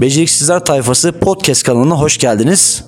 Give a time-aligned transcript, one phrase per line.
[0.00, 2.84] Beceriksizler Tayfası podcast kanalına hoş geldiniz.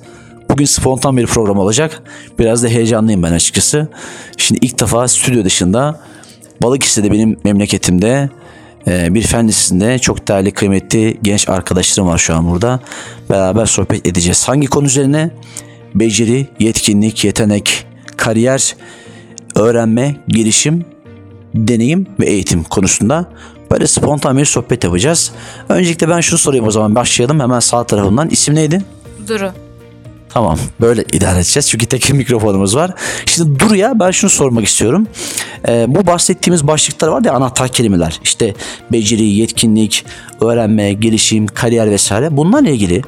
[0.51, 2.03] Bugün spontan bir program olacak.
[2.39, 3.89] Biraz da heyecanlıyım ben açıkçası.
[4.37, 6.01] Şimdi ilk defa stüdyo dışında
[6.63, 8.31] Balıkesir'de benim memleketimde
[8.87, 12.81] e, bir fen lisesinde çok değerli kıymetli genç arkadaşlarım var şu an burada.
[13.31, 14.49] Beraber sohbet edeceğiz.
[14.49, 15.31] Hangi konu üzerine?
[15.95, 17.87] Beceri, yetkinlik, yetenek,
[18.17, 18.77] kariyer,
[19.55, 20.85] öğrenme, gelişim,
[21.55, 23.33] deneyim ve eğitim konusunda
[23.71, 25.33] böyle spontan bir sohbet yapacağız.
[25.69, 28.29] Öncelikle ben şunu sorayım o zaman başlayalım hemen sağ tarafından.
[28.29, 28.83] İsim neydi?
[29.29, 29.66] Duru.
[30.37, 32.91] Tamam böyle idare edeceğiz çünkü tek mikrofonumuz var.
[33.27, 35.07] Şimdi Duru'ya ben şunu sormak istiyorum.
[35.69, 38.21] Ee, bu bahsettiğimiz başlıklar var ya anahtar kelimeler.
[38.25, 38.55] İşte
[38.93, 40.05] beceri, yetkinlik,
[40.41, 42.37] öğrenme, gelişim, kariyer vesaire.
[42.37, 43.03] Bunlarla ilgili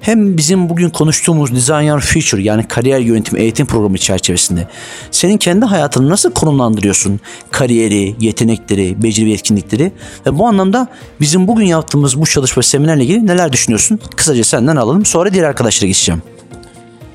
[0.00, 4.68] hem bizim bugün konuştuğumuz Design Your Future yani kariyer yönetimi eğitim programı çerçevesinde
[5.10, 7.20] senin kendi hayatını nasıl konumlandırıyorsun?
[7.50, 9.92] Kariyeri, yetenekleri, beceri ve yetkinlikleri
[10.26, 10.88] ve bu anlamda
[11.20, 14.00] bizim bugün yaptığımız bu çalışma seminerle ilgili neler düşünüyorsun?
[14.16, 16.22] Kısaca senden alalım sonra diğer arkadaşlara geçeceğim.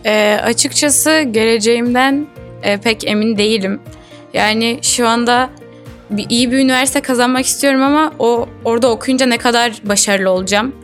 [0.07, 2.27] Ee, açıkçası geleceğimden
[2.63, 3.79] e, pek emin değilim.
[4.33, 5.49] Yani şu anda
[6.09, 10.75] bir, iyi bir üniversite kazanmak istiyorum ama o orada okuyunca ne kadar başarılı olacağım?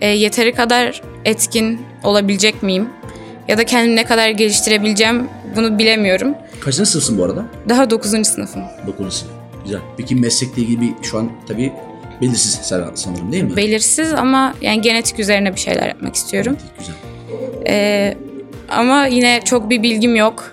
[0.00, 2.88] E, yeteri kadar etkin olabilecek miyim?
[3.48, 6.34] Ya da kendimi ne kadar geliştirebileceğim bunu bilemiyorum.
[6.60, 7.44] Kaçıncı sınıfsın bu arada?
[7.68, 8.10] Daha 9.
[8.10, 8.62] sınıfım.
[8.86, 9.14] 9.
[9.14, 9.32] sınıf.
[9.64, 9.80] Güzel.
[9.96, 11.72] Peki meslekle ilgili bir şu an tabii
[12.20, 12.60] belirsiz
[12.94, 13.56] sanırım değil mi?
[13.56, 16.56] Belirsiz ama yani genetik üzerine bir şeyler yapmak istiyorum.
[16.78, 16.94] Güzel.
[17.66, 18.16] Ee,
[18.68, 20.52] ama yine çok bir bilgim yok.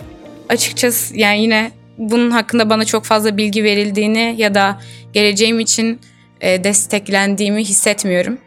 [0.50, 4.80] Açıkçası yani yine bunun hakkında bana çok fazla bilgi verildiğini ya da
[5.14, 6.00] geleceğim için
[6.42, 8.38] e, desteklendiğimi hissetmiyorum.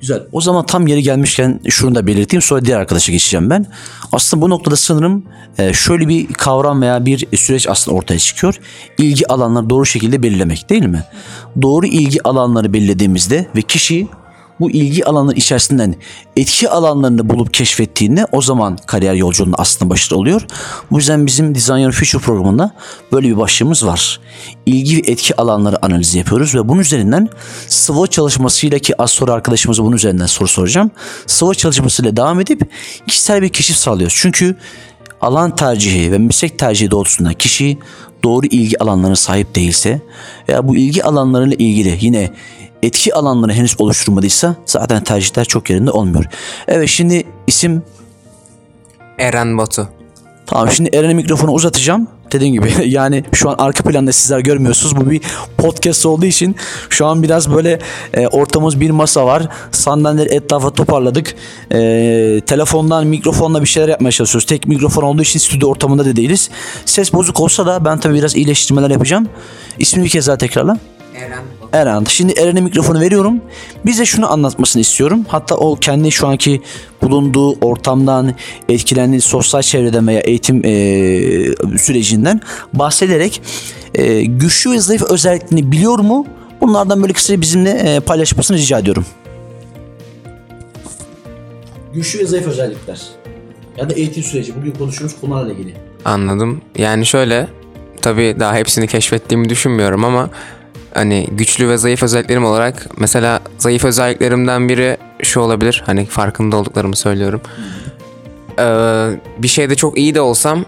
[0.00, 0.22] Güzel.
[0.32, 3.66] O zaman tam yeri gelmişken şunu da belirteyim sonra diğer arkadaşa geçeceğim ben.
[4.12, 5.24] Aslında bu noktada sanırım
[5.58, 8.60] e, şöyle bir kavram veya bir süreç aslında ortaya çıkıyor.
[8.98, 11.02] İlgi alanları doğru şekilde belirlemek değil mi?
[11.62, 14.06] Doğru ilgi alanları belirlediğimizde ve kişi
[14.60, 15.94] bu ilgi alanları içerisinden
[16.36, 20.46] etki alanlarını bulup keşfettiğinde o zaman kariyer yolculuğunda aslında başarılı oluyor.
[20.90, 22.70] Bu yüzden bizim Design Your Future programında
[23.12, 24.20] böyle bir başlığımız var.
[24.66, 27.28] İlgi ve etki alanları analizi yapıyoruz ve bunun üzerinden
[27.68, 30.90] SWOT çalışmasıyla ki az sonra arkadaşımıza bunun üzerinden soru soracağım.
[31.26, 32.60] SWOT çalışmasıyla devam edip
[33.06, 34.16] kişisel bir keşif sağlıyoruz.
[34.20, 34.56] Çünkü
[35.20, 37.78] alan tercihi ve meslek tercihi doğrultusunda kişi
[38.26, 40.00] doğru ilgi alanlarına sahip değilse
[40.48, 42.30] veya bu ilgi alanlarıyla ilgili yine
[42.82, 46.24] etki alanları henüz oluşturmadıysa zaten tercihler çok yerinde olmuyor.
[46.68, 47.82] Evet şimdi isim
[49.18, 49.88] Eren Batu.
[50.46, 52.08] Tamam şimdi Eren'e mikrofonu uzatacağım.
[52.32, 54.96] Dediğim gibi yani şu an arka planda sizler görmüyorsunuz.
[54.96, 55.20] Bu bir
[55.58, 56.56] podcast olduğu için
[56.90, 57.78] şu an biraz böyle
[58.14, 59.48] e, ortamımız bir masa var.
[59.72, 61.34] Sandalyeleri etrafa toparladık.
[61.72, 64.46] E, telefondan mikrofonla bir şeyler yapmaya çalışıyoruz.
[64.46, 66.50] Tek mikrofon olduğu için stüdyo ortamında da değiliz.
[66.84, 69.28] Ses bozuk olsa da ben tabii biraz iyileştirmeler yapacağım.
[69.78, 70.78] İsmini bir kez daha tekrarla.
[71.16, 72.04] Eren Eren.
[72.08, 73.40] Şimdi Eren'e mikrofonu veriyorum.
[73.86, 75.24] Bize şunu anlatmasını istiyorum.
[75.28, 76.62] Hatta o kendi şu anki
[77.02, 78.34] bulunduğu ortamdan,
[78.68, 80.68] etkilendiği sosyal çevreden veya eğitim e,
[81.78, 82.40] sürecinden
[82.72, 83.42] bahsederek
[83.94, 86.26] e, güçlü ve zayıf özelliklerini biliyor mu?
[86.60, 89.06] Bunlardan böyle kısaca bizimle e, paylaşmasını rica ediyorum.
[91.94, 93.00] Güçlü ve zayıf özellikler.
[93.76, 94.56] Ya da eğitim süreci.
[94.56, 95.74] Bugün konuştuğumuz konularla ilgili.
[96.04, 96.60] Anladım.
[96.78, 97.48] Yani şöyle
[98.02, 100.30] tabii daha hepsini keşfettiğimi düşünmüyorum ama
[100.96, 105.82] hani güçlü ve zayıf özelliklerim olarak mesela zayıf özelliklerimden biri şu olabilir.
[105.86, 107.40] Hani farkında olduklarımı söylüyorum.
[108.58, 109.08] Ee,
[109.38, 110.64] bir şeyde çok iyi de olsam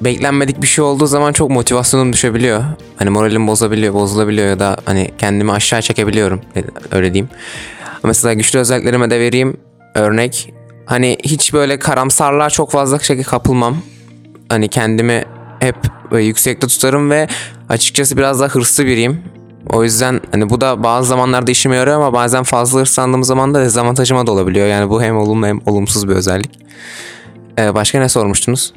[0.00, 2.64] beklenmedik bir şey olduğu zaman çok motivasyonum düşebiliyor.
[2.96, 6.40] Hani moralim bozabiliyor, bozulabiliyor ya da hani kendimi aşağı çekebiliyorum
[6.92, 7.28] öyle diyeyim.
[8.04, 9.56] Mesela güçlü özelliklerime de vereyim
[9.94, 10.52] örnek.
[10.86, 13.76] Hani hiç böyle karamsarlığa çok fazla şekilde kapılmam.
[14.48, 15.24] Hani kendimi
[15.60, 15.76] hep
[16.10, 17.28] böyle yüksekte tutarım ve
[17.68, 19.35] açıkçası biraz daha hırslı biriyim.
[19.72, 23.60] O yüzden hani bu da bazı zamanlarda işime yarıyor ama bazen fazla hırslandığım zaman da
[23.60, 24.66] dezavantajıma da olabiliyor.
[24.66, 26.50] Yani bu hem olumlu hem olumsuz bir özellik.
[27.58, 28.72] Ee, başka ne sormuştunuz?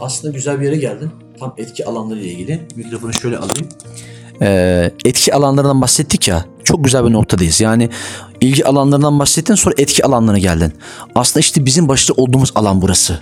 [0.00, 1.10] Aslında güzel bir yere geldin.
[1.40, 2.60] Tam etki alanları ile ilgili.
[2.76, 3.68] Mikrofonu şöyle alayım.
[4.42, 6.44] Ee, etki alanlarından bahsettik ya.
[6.64, 7.60] Çok güzel bir noktadayız.
[7.60, 7.90] Yani
[8.40, 10.72] ilgi alanlarından bahsettin sonra etki alanlarına geldin.
[11.14, 13.20] Aslında işte bizim başta olduğumuz alan burası.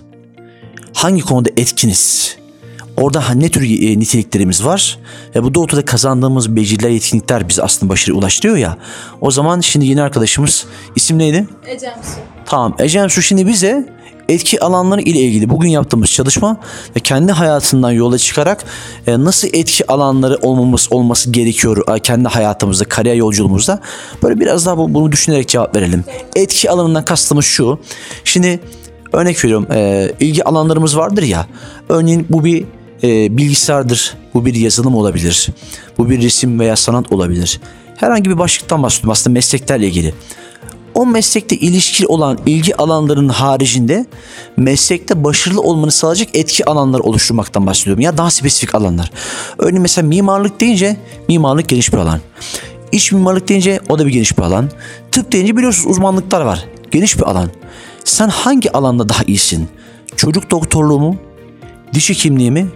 [0.95, 2.37] Hangi konuda etkiniz?
[2.97, 4.99] Orada ne tür e, niteliklerimiz var?
[5.37, 8.77] Ve bu doğrultuda kazandığımız beceriler, yetkinlikler bizi aslında başarıya ulaştırıyor ya.
[9.21, 11.47] O zaman şimdi yeni arkadaşımız isim neydi?
[11.67, 12.11] Ecem Su.
[12.47, 13.89] Tamam Ecem Su şimdi bize
[14.29, 16.57] etki alanları ile ilgili bugün yaptığımız çalışma
[16.97, 18.65] ve kendi hayatından yola çıkarak
[19.07, 23.81] e, nasıl etki alanları olmamız olması gerekiyor kendi hayatımızda, kariyer yolculuğumuzda.
[24.23, 26.05] Böyle biraz daha bu- bunu düşünerek cevap verelim.
[26.37, 27.79] Etki alanından kastımız şu.
[28.25, 28.61] Şimdi
[29.13, 31.47] örnek veriyorum e, ilgi alanlarımız vardır ya.
[31.89, 32.65] Örneğin bu bir
[33.05, 35.49] e, bilgisayardır, bu bir yazılım olabilir,
[35.99, 37.61] bu bir resim veya sanat olabilir.
[37.97, 40.15] Herhangi bir başlıktan bahsediyorum aslında mesleklerle ilgili.
[40.95, 44.07] o meslekte ilişkili olan ilgi alanlarının haricinde
[44.57, 48.01] meslekte başarılı olmanı sağlayacak etki alanları oluşturmaktan bahsediyorum.
[48.01, 49.11] Ya daha spesifik alanlar.
[49.59, 50.97] Örneğin mesela mimarlık deyince
[51.29, 52.21] mimarlık geniş bir alan.
[52.93, 54.71] İç mimarlık deyince o da bir geniş bir alan.
[55.13, 56.65] Tıp deyince biliyorsunuz uzmanlıklar var.
[56.91, 57.51] Geniş bir alan.
[58.05, 59.69] Sen hangi alanda daha iyisin?
[60.17, 61.17] Çocuk doktorluğu mu?
[61.95, 62.67] Diş hekimliği mi?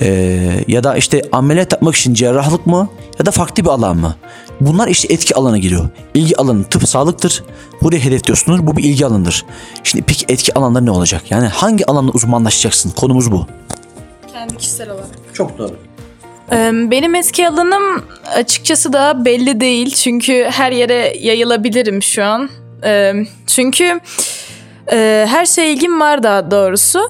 [0.00, 2.88] Ee, ya da işte ameliyat yapmak için cerrahlık mı
[3.18, 4.14] ya da farklı bir alan mı?
[4.60, 5.88] Bunlar işte etki alanına giriyor.
[6.14, 7.44] İlgi alanı tıp sağlıktır.
[7.82, 8.66] Buraya hedefliyorsunuz.
[8.66, 9.44] Bu bir ilgi alanıdır.
[9.84, 11.22] Şimdi peki etki alanları ne olacak?
[11.30, 12.90] Yani hangi alanda uzmanlaşacaksın?
[12.90, 13.46] Konumuz bu.
[14.32, 15.06] Kendi kişisel olarak.
[15.34, 15.76] Çok doğru.
[16.52, 18.04] Ee, Benim eski alanım
[18.36, 19.94] açıkçası daha belli değil.
[19.94, 22.50] Çünkü her yere yayılabilirim şu an.
[22.84, 23.12] Ee,
[23.46, 24.00] Çünkü
[24.92, 27.00] e, her şeye ilgim var daha doğrusu.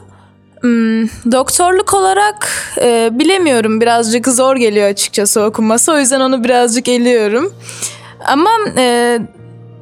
[0.60, 1.02] Hmm,
[1.32, 2.48] Doktorluk olarak
[2.80, 3.80] e, bilemiyorum.
[3.80, 5.92] Birazcık zor geliyor açıkçası okunması.
[5.92, 7.54] O yüzden onu birazcık eliyorum.
[8.26, 9.18] Ama e,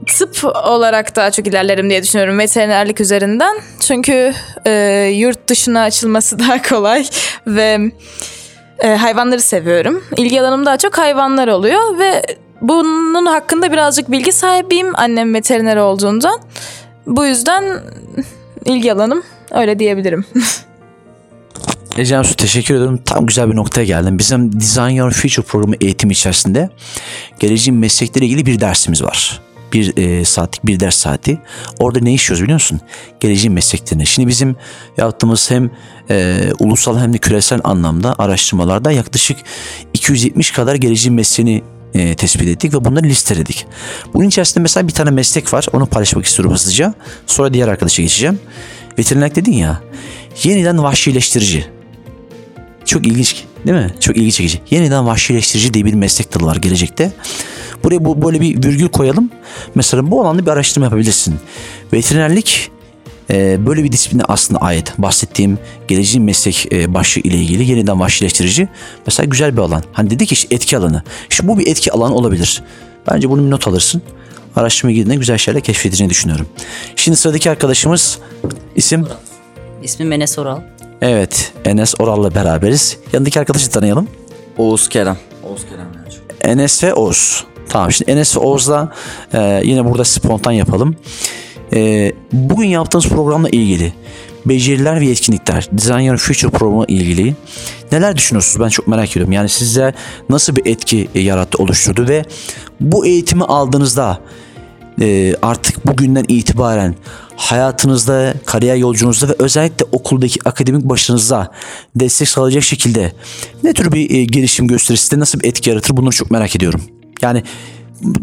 [0.06, 3.56] tıp olarak daha çok ilerlerim diye düşünüyorum veterinerlik üzerinden.
[3.80, 4.32] Çünkü
[4.66, 4.72] e,
[5.14, 7.06] yurt dışına açılması daha kolay
[7.46, 7.78] ve
[8.78, 10.04] e, hayvanları seviyorum.
[10.16, 12.22] İlgi alanım daha çok hayvanlar oluyor ve
[12.60, 16.40] bunun hakkında birazcık bilgi sahibiyim annem veteriner olduğundan.
[17.06, 17.80] Bu yüzden
[18.64, 20.25] ilgi alanım öyle diyebilirim.
[21.98, 22.98] Ecem Su teşekkür ederim.
[23.04, 24.18] Tam güzel bir noktaya geldin.
[24.18, 26.70] Bizim Design Your Future programı eğitim içerisinde
[27.38, 29.40] geleceğin meslekleriyle ilgili bir dersimiz var.
[29.72, 31.38] Bir e, saatlik bir ders saati.
[31.78, 32.80] Orada ne işliyoruz biliyor musun?
[33.20, 34.06] Geleceğin mesleklerini.
[34.06, 34.56] Şimdi bizim
[34.96, 35.70] yaptığımız hem
[36.10, 39.38] e, ulusal hem de küresel anlamda araştırmalarda yaklaşık
[39.94, 41.62] 270 kadar geleceğin mesleğini
[41.94, 43.66] e, tespit ettik ve bunları listeledik.
[44.14, 45.66] Bunun içerisinde mesela bir tane meslek var.
[45.72, 46.94] Onu paylaşmak istiyorum hızlıca.
[47.26, 48.40] Sonra diğer arkadaşa geçeceğim.
[48.98, 49.80] Veterinerlik dedin ya.
[50.42, 51.77] Yeniden vahşileştirici.
[52.88, 53.94] Çok ilginç değil mi?
[54.00, 54.61] Çok ilgi çekici.
[54.70, 57.12] Yeniden vahşileştirici diye bir meslek dalı var gelecekte.
[57.85, 59.31] Buraya bu, böyle bir virgül koyalım.
[59.75, 61.35] Mesela bu alanda bir araştırma yapabilirsin.
[61.93, 62.70] Veterinerlik
[63.31, 64.93] e, böyle bir disipline aslında ait.
[64.99, 65.58] Bahsettiğim
[65.88, 68.69] geleceğin meslek e, başlığı ile ilgili yeniden vahşileştirici.
[69.06, 69.82] Mesela güzel bir alan.
[69.93, 71.02] Hani dedik ki işte etki alanı.
[71.31, 72.62] İşte bu bir etki alanı olabilir.
[73.11, 74.02] Bence bunu bir not alırsın.
[74.56, 76.46] Araştırma girdiğinde güzel şeyler keşfedeceğini düşünüyorum.
[76.96, 78.19] Şimdi sıradaki arkadaşımız
[78.76, 79.06] isim
[79.82, 80.61] İsmim Enes Oral.
[81.02, 82.98] Evet, Enes Oral'la beraberiz.
[83.12, 84.08] Yanındaki arkadaşı tanıyalım.
[84.58, 85.16] Oğuz Kerem.
[85.44, 86.22] Oğuz Kerem Yalçın.
[86.40, 87.44] Enes ve Oğuz.
[87.68, 88.92] Tamam şimdi Enes ve Oğuz'la
[89.32, 90.96] e, yine burada spontan yapalım.
[91.72, 93.92] E, bugün yaptığımız programla ilgili
[94.46, 97.34] beceriler ve yetkinlikler, Design Your Future programı ilgili
[97.92, 98.64] neler düşünüyorsunuz?
[98.64, 99.32] Ben çok merak ediyorum.
[99.32, 99.94] Yani size
[100.30, 102.24] nasıl bir etki yarattı, oluşturdu ve
[102.80, 104.20] bu eğitimi aldığınızda
[105.00, 106.94] e, artık bugünden itibaren
[107.38, 111.52] hayatınızda, kariyer yolculuğunuzda ve özellikle okuldaki akademik başarınıza
[111.96, 113.12] destek sağlayacak şekilde
[113.64, 116.82] ne tür bir e, gelişim gösterir, size nasıl bir etki yaratır bunu çok merak ediyorum.
[117.23, 117.43] Yani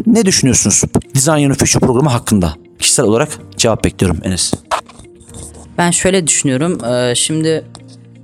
[0.08, 0.82] ne düşünüyorsunuz
[1.16, 2.54] Design Your Future programı hakkında?
[2.80, 4.54] Kişisel olarak cevap bekliyorum Enes.
[5.78, 6.78] Ben şöyle düşünüyorum.
[6.84, 7.66] eee, Şimdi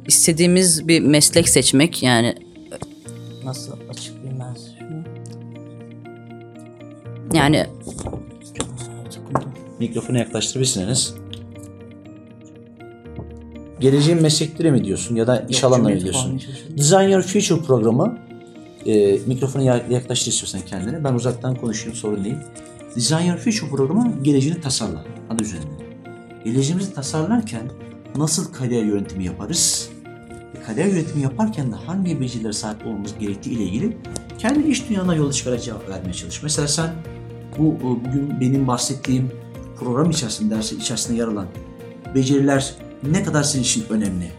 [0.08, 2.36] istediğimiz bir meslek seçmek yani
[3.46, 5.04] nasıl açıklayayım ben şunu?
[7.38, 7.66] Yani
[9.82, 11.14] Mikrofonu yaklaştırabilirsin Enes.
[13.80, 16.38] Geleceğin meslekleri mi diyorsun ya da iş alanları mı diyorsun?
[16.38, 16.78] çalışıyorum.
[16.78, 18.18] Design Your Future programı
[18.86, 21.04] e, mikrofonu ya- yaklaştır istiyorsan kendine.
[21.04, 22.36] Ben uzaktan konuşayım sorun değil.
[22.96, 25.06] Design Your Future programı geleceğini tasarla.
[25.30, 25.68] Adı üzerinde.
[26.46, 27.62] Geleceğimizi tasarlarken
[28.16, 29.90] nasıl kariyer yönetimi yaparız?
[30.56, 33.98] Ve Kariyer yönetimi yaparken de hangi becerilere sahip olmamız gerektiği ile ilgili
[34.38, 36.44] kendi iş dünyana yola çıkarak cevap vermeye çalış.
[36.44, 36.90] Mesela sen
[37.60, 39.32] bu e, bugün benim bahsettiğim
[39.86, 41.46] program içerisinde, dersin içerisinde yer alan
[42.16, 42.74] beceriler
[43.04, 44.32] ne kadar senin için önemli?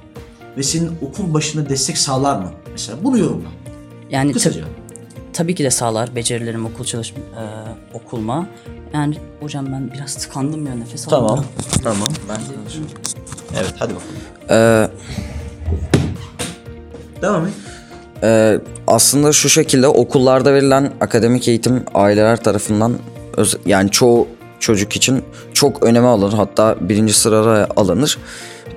[0.57, 2.51] Ve senin okul başında destek sağlar mı?
[2.73, 3.49] Mesela bunu yorumla.
[4.11, 4.65] yani tab- Kısaca.
[5.33, 7.43] tabii ki de sağlar becerilerim okul çalışma eee,
[7.95, 8.47] okulma.
[8.95, 11.25] Yani hocam ben biraz tıkandım ya nefes Tamam.
[11.25, 11.51] alamıyorum.
[11.83, 12.09] Tamam.
[12.29, 12.37] Ben
[13.61, 14.11] Evet hadi bakalım.
[14.51, 14.89] Ee,
[17.23, 17.53] Devam et.
[18.23, 22.99] e, aslında şu şekilde okullarda verilen akademik eğitim aileler tarafından
[23.37, 24.29] öz- yani çoğu
[24.63, 25.23] çocuk için
[25.55, 26.33] çok öneme alınır.
[26.33, 28.19] Hatta birinci sıraya alınır.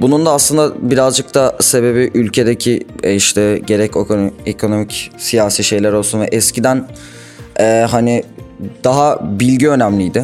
[0.02, 6.22] Bunun da aslında birazcık da sebebi ülkedeki e, işte gerek ekono- ekonomik siyasi şeyler olsun
[6.22, 6.88] ve eskiden
[7.60, 8.24] e, hani
[8.84, 10.24] daha bilgi önemliydi.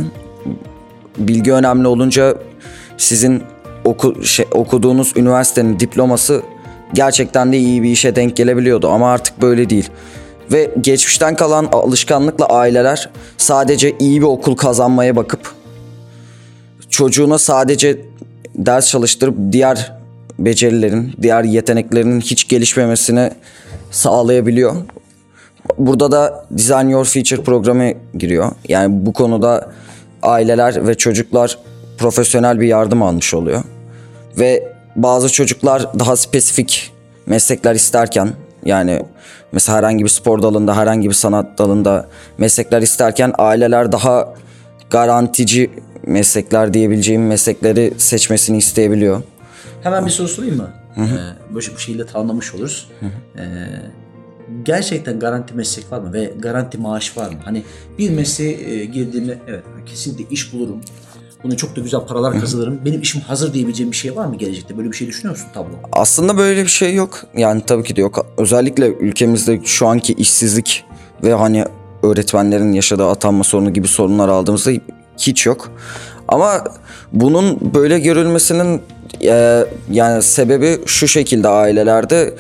[1.18, 2.36] bilgi önemli olunca
[2.98, 3.44] sizin
[3.84, 6.42] oku, şey, okuduğunuz üniversitenin diploması
[6.94, 9.90] gerçekten de iyi bir işe denk gelebiliyordu ama artık böyle değil.
[10.52, 15.62] Ve geçmişten kalan alışkanlıkla aileler sadece iyi bir okul kazanmaya bakıp
[16.92, 17.98] çocuğuna sadece
[18.56, 19.92] ders çalıştırıp diğer
[20.40, 23.32] becerilerin, diğer yeteneklerinin hiç gelişmemesini
[23.92, 24.76] sağlayabiliyor.
[25.78, 28.52] Burada da Design Your Future programı giriyor.
[28.68, 29.72] Yani bu konuda
[30.24, 31.58] aileler ve çocuklar
[31.98, 33.64] profesyonel bir yardım almış oluyor.
[34.40, 36.92] Ve bazı çocuklar daha spesifik
[37.26, 38.30] meslekler isterken
[38.66, 39.02] yani
[39.52, 44.34] mesela herhangi bir spor dalında, herhangi bir sanat dalında meslekler isterken aileler daha
[44.90, 45.70] garantici
[46.04, 49.22] meslekler diyebileceğim meslekleri seçmesini isteyebiliyor.
[49.84, 50.70] Hemen bir soru sorayım mı?
[50.98, 51.00] Ee,
[51.56, 52.90] böyle bu şekilde tanımlamış oluruz.
[53.38, 53.42] Ee,
[54.64, 57.38] gerçekten garanti meslek var mı ve garanti maaş var mı?
[57.46, 57.64] Hani
[57.98, 60.82] bir mesleğe e, girdiğimde evet kesinlikle iş bulurum.
[61.44, 62.80] Buna çok da güzel paralar kazanırım.
[62.86, 64.78] Benim işim hazır diyebileceğim bir şey var mı gelecekte?
[64.78, 65.74] Böyle bir şey düşünüyor musun tablo?
[65.94, 67.20] Aslında böyle bir şey yok.
[67.38, 68.26] Yani tabii ki de yok.
[68.38, 70.84] Özellikle ülkemizde şu anki işsizlik
[71.24, 71.66] ve hani
[72.04, 74.72] öğretmenlerin yaşadığı atanma sorunu gibi sorunlar aldığımızda
[75.18, 75.72] hiç yok.
[76.28, 76.64] Ama
[77.14, 78.82] bunun böyle görülmesinin
[79.24, 82.34] e, yani sebebi şu şekilde ailelerde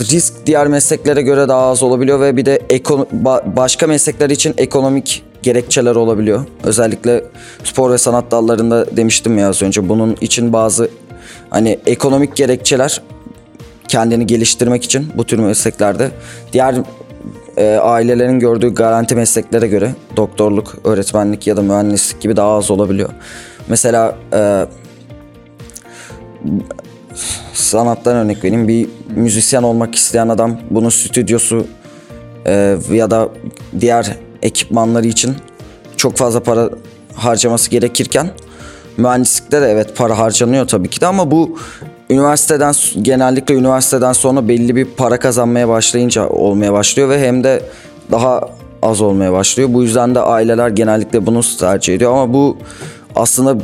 [0.00, 4.54] risk diğer mesleklere göre daha az olabiliyor ve bir de eko- ba- başka meslekler için
[4.58, 6.44] ekonomik gerekçeler olabiliyor.
[6.64, 7.24] Özellikle
[7.64, 10.88] spor ve sanat dallarında demiştim ya az önce bunun için bazı
[11.50, 13.02] hani ekonomik gerekçeler
[13.88, 16.10] kendini geliştirmek için bu tür mesleklerde
[16.52, 16.74] diğer
[17.56, 23.10] e, ailelerin gördüğü garanti mesleklere göre doktorluk, öğretmenlik ya da mühendislik gibi daha az olabiliyor.
[23.68, 24.66] Mesela e,
[27.52, 28.68] sanattan örnek vereyim.
[28.68, 31.66] Bir müzisyen olmak isteyen adam bunun stüdyosu
[32.46, 33.28] e, ya da
[33.80, 35.34] diğer ekipmanları için
[35.96, 36.70] çok fazla para
[37.14, 38.30] harcaması gerekirken
[38.96, 41.58] mühendislikte de evet para harcanıyor tabii ki de ama bu
[42.10, 47.62] üniversiteden genellikle üniversiteden sonra belli bir para kazanmaya başlayınca olmaya başlıyor ve hem de
[48.10, 48.40] daha
[48.82, 49.68] az olmaya başlıyor.
[49.72, 52.56] Bu yüzden de aileler genellikle bunu tercih ediyor ama bu
[53.14, 53.56] aslında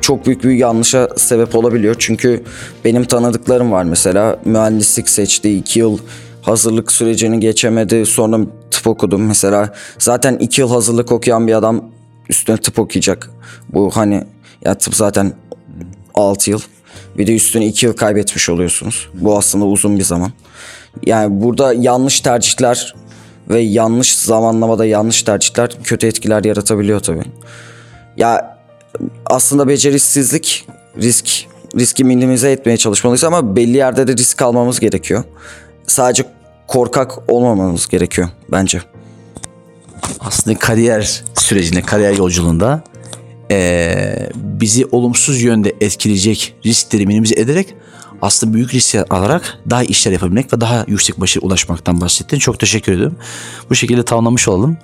[0.00, 1.96] çok büyük bir yanlışa sebep olabiliyor.
[1.98, 2.42] Çünkü
[2.84, 5.98] benim tanıdıklarım var mesela mühendislik seçti iki yıl
[6.42, 8.38] hazırlık sürecini geçemedi sonra
[8.70, 11.84] tıp okudum mesela zaten iki yıl hazırlık okuyan bir adam
[12.28, 13.30] üstüne tıp okuyacak.
[13.68, 14.24] Bu hani
[14.64, 15.32] ya tıp zaten
[16.14, 16.60] 6 yıl
[17.18, 19.08] bir de üstüne 2 yıl kaybetmiş oluyorsunuz.
[19.14, 20.32] Bu aslında uzun bir zaman.
[21.06, 22.94] Yani burada yanlış tercihler
[23.48, 27.24] ve yanlış zamanlamada yanlış tercihler kötü etkiler yaratabiliyor tabii.
[28.16, 28.58] Ya
[29.26, 30.66] aslında beceriksizlik
[30.98, 31.46] risk
[31.76, 35.24] riski minimize etmeye çalışmalıyız ama belli yerde de risk almamız gerekiyor.
[35.92, 36.24] Sadece
[36.66, 38.82] korkak olmamamız gerekiyor bence.
[40.20, 42.82] aslında kariyer sürecinde, kariyer yolculuğunda
[43.50, 47.74] eee, bizi olumsuz yönde etkileyecek riskleri minimize ederek
[48.22, 52.38] aslında büyük risk alarak daha işler yapabilmek ve daha yüksek başarıya ulaşmaktan bahsettin.
[52.38, 53.16] Çok teşekkür ediyorum.
[53.70, 54.76] Bu şekilde tamamlamış olalım.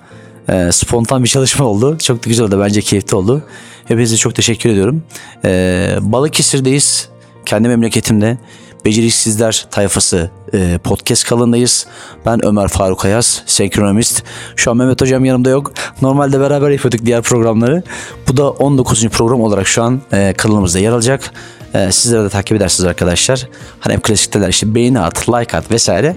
[0.49, 1.97] Eee, spontan bir çalışma oldu.
[1.97, 2.59] Çok da güzel oldu.
[2.59, 3.43] Bence keyifli oldu.
[3.85, 5.03] Hepinize çok teşekkür ediyorum.
[5.43, 7.09] Eee Balıkesir'deyiz.
[7.45, 8.37] Kendi memleketimde.
[8.85, 11.85] Beceriksizler tayfası e, podcast kanalındayız.
[12.25, 14.23] Ben Ömer Faruk Ayaz, senkronomist.
[14.55, 15.71] Şu an Mehmet Hocam yanımda yok.
[16.01, 17.83] Normalde beraber yapıyorduk diğer programları.
[18.27, 19.07] Bu da 19.
[19.07, 21.31] program olarak şu an e, kanalımızda yer alacak.
[21.73, 23.47] E, sizlere de takip edersiniz arkadaşlar.
[23.79, 26.15] Hani hep klasikteler işte beğeni at, like at vesaire.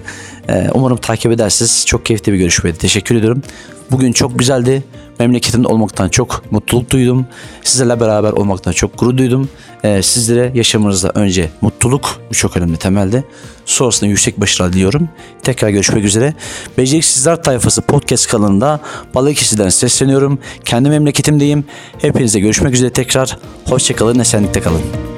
[0.49, 1.87] E, umarım takip edersiniz.
[1.87, 2.78] Çok keyifli bir görüşmeydi.
[2.78, 3.42] Teşekkür ediyorum.
[3.91, 4.83] Bugün çok güzeldi.
[5.19, 7.27] Memleketimde olmaktan çok mutluluk duydum.
[7.65, 9.49] Sizlerle beraber olmaktan çok gurur duydum.
[9.85, 13.25] Ee, sizlere yaşamınızda önce mutluluk, bu çok önemli temelde.
[13.67, 15.09] Sonrasında yüksek başarılar diliyorum.
[15.43, 16.35] Tekrar görüşmek üzere.
[16.79, 18.81] Beceriksizler Tayfası podcast kanalında
[19.15, 20.39] Balıkesir'den sesleniyorum.
[20.65, 21.65] Kendi memleketimdeyim.
[21.99, 23.39] Hepinize görüşmek üzere tekrar.
[23.69, 25.12] Hoşçakalın, esenlikte kalın.